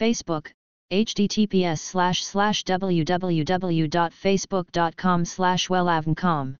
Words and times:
Facebook, 0.00 0.42
https 0.90 1.74
slash 1.74 2.22
slash 2.22 2.64
www.facebook.com 2.64 5.24
slash 5.24 5.70
wellavncom. 5.70 6.52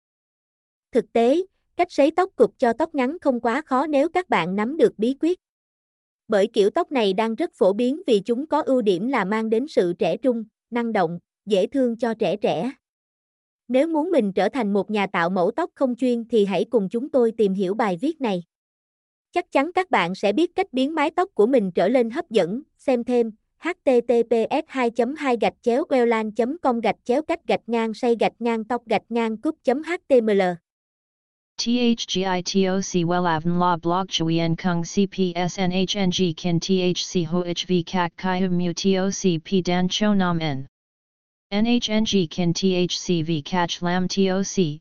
Thực 0.92 1.12
tế, 1.12 1.42
cách 1.76 1.92
sấy 1.92 2.10
tóc 2.10 2.30
cục 2.36 2.58
cho 2.58 2.72
tóc 2.72 2.94
ngắn 2.94 3.16
không 3.20 3.40
quá 3.40 3.62
khó 3.66 3.86
nếu 3.86 4.08
các 4.08 4.28
bạn 4.28 4.56
nắm 4.56 4.76
được 4.76 4.98
bí 4.98 5.16
quyết. 5.20 5.40
Bởi 6.28 6.46
kiểu 6.46 6.70
tóc 6.70 6.92
này 6.92 7.12
đang 7.12 7.34
rất 7.34 7.50
phổ 7.54 7.72
biến 7.72 8.02
vì 8.06 8.20
chúng 8.20 8.46
có 8.46 8.62
ưu 8.62 8.82
điểm 8.82 9.08
là 9.08 9.24
mang 9.24 9.50
đến 9.50 9.68
sự 9.68 9.92
trẻ 9.98 10.16
trung, 10.16 10.44
năng 10.70 10.92
động, 10.92 11.18
dễ 11.46 11.66
thương 11.66 11.96
cho 11.96 12.14
trẻ 12.14 12.36
trẻ. 12.36 12.72
Nếu 13.68 13.88
muốn 13.88 14.10
mình 14.10 14.32
trở 14.32 14.48
thành 14.48 14.72
một 14.72 14.90
nhà 14.90 15.06
tạo 15.06 15.30
mẫu 15.30 15.50
tóc 15.50 15.70
không 15.74 15.96
chuyên 15.96 16.28
thì 16.28 16.44
hãy 16.44 16.64
cùng 16.64 16.88
chúng 16.88 17.10
tôi 17.10 17.32
tìm 17.36 17.54
hiểu 17.54 17.74
bài 17.74 17.98
viết 18.00 18.20
này. 18.20 18.42
Chắc 19.32 19.52
chắn 19.52 19.72
các 19.72 19.90
bạn 19.90 20.14
sẽ 20.14 20.32
biết 20.32 20.54
cách 20.54 20.72
biến 20.72 20.94
mái 20.94 21.10
tóc 21.10 21.30
của 21.34 21.46
mình 21.46 21.72
trở 21.72 21.88
lên 21.88 22.10
hấp 22.10 22.30
dẫn, 22.30 22.62
xem 22.78 23.04
thêm 23.04 23.30
https 23.64 24.64
2 24.72 24.90
2 25.16 25.36
gạch 25.40 25.54
chéo 25.62 25.84
wellan 25.90 26.30
com 26.62 26.80
gạch 26.80 26.96
chéo 27.04 27.22
cách 27.22 27.46
gạch 27.46 27.60
ngang 27.66 27.94
say 27.94 28.16
gạch 28.20 28.32
ngang 28.38 28.64
tóc 28.64 28.82
gạch 28.86 29.02
ngang 29.08 29.36
cúp 29.36 29.54
html 29.64 30.42
THGITOC 31.58 33.04
WELAVN 33.04 33.58
La 33.58 33.76
Blog 33.76 34.08
Chuyen 34.08 34.56
Kung 34.56 34.82
CPSNHNG 34.82 36.34
Kin 36.36 36.58
THC 36.58 37.26
HOHV 37.26 37.82
Kak 37.86 38.16
Kai 38.16 38.48
Mu 38.48 38.72
TOC 38.72 39.44
P 39.44 39.60
Dan 39.62 39.88
Cho 39.88 40.14
Nam 40.14 40.40
N 40.40 40.66
NHNG 41.52 42.30
Kin 42.30 42.54
THCV 42.54 43.44
Catch 43.44 43.82
Lam 43.82 44.08
TOC 44.08 44.80